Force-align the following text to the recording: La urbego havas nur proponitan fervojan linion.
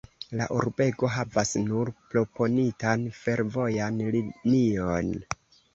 La 0.39 0.45
urbego 0.59 1.09
havas 1.17 1.51
nur 1.67 1.93
proponitan 2.15 3.07
fervojan 3.21 4.05
linion. 4.19 5.17